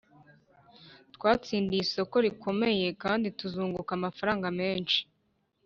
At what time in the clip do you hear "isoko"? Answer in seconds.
1.83-2.15